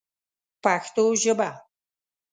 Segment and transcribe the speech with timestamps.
[0.63, 1.49] پښتو ژبه